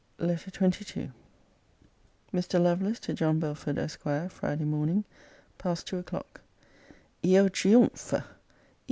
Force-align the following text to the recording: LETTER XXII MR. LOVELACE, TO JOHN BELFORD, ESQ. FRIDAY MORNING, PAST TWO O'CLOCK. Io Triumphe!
LETTER 0.17 0.49
XXII 0.49 1.11
MR. 2.33 2.59
LOVELACE, 2.59 2.99
TO 2.99 3.13
JOHN 3.13 3.39
BELFORD, 3.39 3.77
ESQ. 3.77 4.31
FRIDAY 4.31 4.63
MORNING, 4.65 5.03
PAST 5.59 5.85
TWO 5.85 5.99
O'CLOCK. 5.99 6.41
Io 7.23 7.47
Triumphe! 7.49 8.15